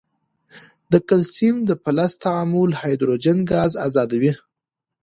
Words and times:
د 0.91 0.93
کلسیم 1.09 1.55
د 1.65 1.71
فلز 1.83 2.11
تعامل 2.23 2.69
هایدروجن 2.79 3.37
ګاز 3.51 3.71
آزادوي. 3.87 4.33